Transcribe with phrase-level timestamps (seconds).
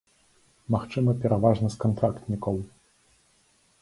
[0.75, 2.55] Магчыма, пераважна з кантрактнікаў.